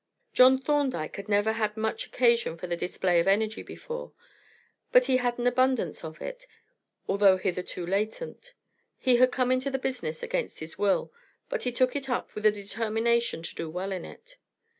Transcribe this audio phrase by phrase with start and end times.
[0.33, 4.13] John Thorndyke had never had much occasion for the display of energy before,
[4.91, 6.47] but he had an abundance of it,
[7.07, 8.55] although hitherto latent.
[8.97, 11.13] He had come into this business against his will,
[11.49, 14.37] but he took it up with a determination to do well in it.